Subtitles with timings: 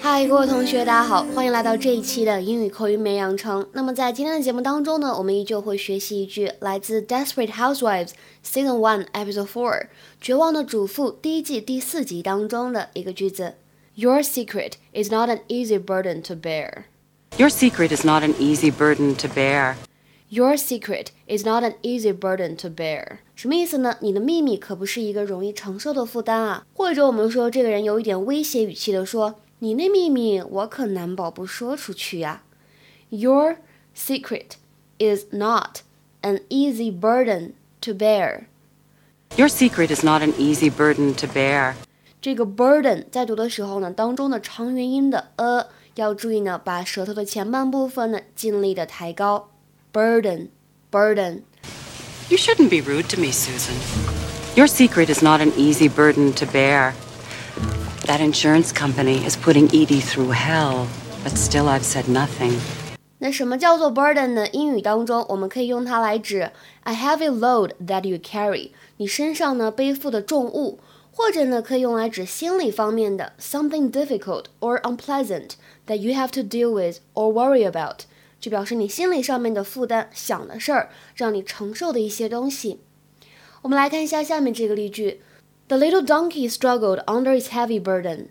[0.00, 3.64] 嗨，各位同学，大家好，欢迎来到这一期的英语口语美养成。
[3.72, 9.86] 那么在今天的节目当中呢，我们依旧会学习一句来自《Desperate Housewives》Season One Episode Four《
[10.20, 13.54] 绝望的主妇》第一季第四集当中的一个句子：
[13.94, 16.84] Your secret is not an easy burden to bear.
[17.36, 19.76] Your secret is not an easy burden to bear.
[20.35, 23.19] Your secret is not an easy burden to bear.
[23.35, 23.95] 什么意思呢？
[24.01, 26.65] 你的秘密可不是一个容易承受的负担啊。
[26.73, 29.35] 或者我们说，这个人有一点威胁语气的说。
[29.59, 32.43] 你那秘密我可难保不说出去呀。
[33.07, 33.59] Your
[33.95, 34.57] secret
[34.99, 35.79] is not
[36.21, 38.47] an easy burden to bear.
[39.37, 41.75] Your secret is not an easy burden to bear.
[42.21, 49.51] 这个 burden 在读的时候呢，当中的长元音的 a 要注意呢，把舌头的前半部分呢尽力的抬高。
[49.94, 50.50] burden
[50.90, 51.44] burden.
[52.28, 53.74] You shouldn't be rude to me, Susan.
[54.56, 56.94] Your secret is not an easy burden to bear.
[58.06, 60.86] That insurance company is putting Edie through hell,
[61.22, 62.58] but still I've said nothing.
[63.18, 64.48] 那什么叫做 burden 呢？
[64.48, 66.50] 英语当中我们可以用它来指
[66.84, 70.78] a heavy load that you carry，你身上呢背负的重物，
[71.12, 75.50] 或者呢可以用来指心理方面的 something difficult or unpleasant
[75.86, 78.00] that you have to deal with or worry about，
[78.39, 82.79] 就表示你心理上面的负担、想的事儿，让你承受的一些东西。
[83.61, 85.21] 我们来看一下下面这个例句。
[85.67, 88.27] The little donkey struggled under its heavy burden.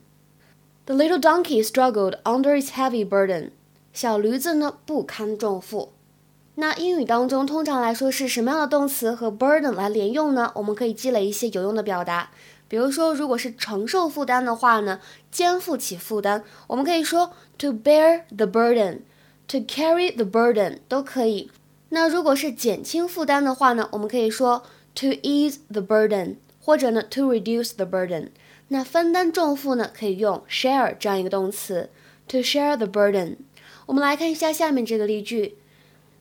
[0.86, 3.50] The little donkey struggled under its heavy burden.
[3.92, 5.92] 小驴子呢不堪重负。
[6.55, 10.52] 那英语当中通常来说是什么样的动词和 burden 来连用呢？
[10.55, 12.30] 我们可以积累一些有用的表达。
[12.69, 15.00] 比如说，如果是承受负担的话呢，
[15.32, 19.00] 肩负起负担，我们可以说 to bear the burden
[19.48, 21.50] to carry the burden 都可以。
[21.91, 26.37] 那如果是减轻负担的话呢，我们可以说 to ease the burden。
[26.66, 28.28] 或者呢，to reduce the burden，
[28.69, 31.91] 那分担重负呢，可以用 share 这样一个动词
[32.27, 33.37] ，to share the burden。
[33.84, 35.59] 我们来看一下下面这个例句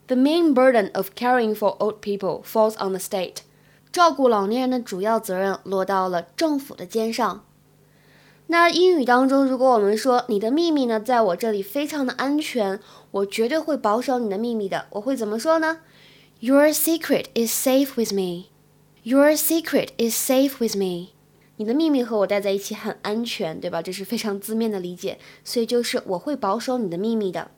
[0.07, 3.37] ：The main burden of caring for old people falls on the state。
[3.93, 7.45] 照顾老年人的主要责任落到了政府的肩上。
[8.53, 15.79] 那英语当中，如果我们说你的秘密呢，在我这里非常的安全，我绝对会保守你的秘密的，我会怎么说呢
[16.39, 18.49] ？Your secret is safe with me。
[19.01, 21.13] Your secret is safe with me。
[21.55, 23.81] 你的秘密和我待在一起很安全，对吧？
[23.81, 27.49] 这是非常字面的理解，所以就是我会保守你的秘密的。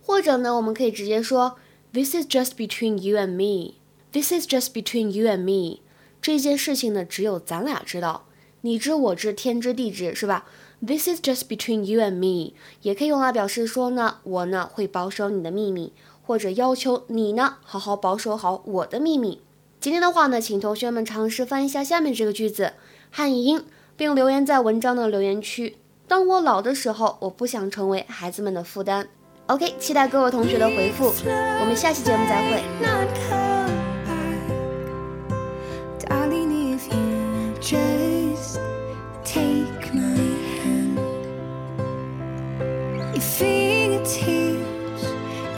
[0.00, 1.56] 或者呢，我们可以直接说
[1.92, 3.74] ，This is just between you and me。
[4.10, 5.80] This is just between you and me。
[6.22, 8.24] 这件事情呢，只有咱俩知道，
[8.64, 10.46] 你知我知，天知地知，是吧
[10.80, 15.92] ？This is just between you and me，也可以用来表示说呢，我呢会保守你的秘密，
[16.26, 19.42] 或者要求你呢好好保守好我的秘密。
[19.78, 22.72] 今天的话呢，请同学们尝试翻译一下下面这个句子
[23.10, 23.66] 汉译英，
[23.98, 25.76] 并留言在文章的留言区。
[26.08, 29.08] 当我老的时候，我不想成为孩子们的负担。
[29.48, 31.12] OK，期待各位同学的回复。
[31.26, 32.62] 我们下期节目再会。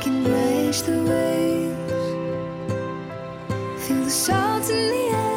[0.01, 0.25] can
[0.83, 2.05] the waves.
[3.87, 5.36] Feel the salt in the air.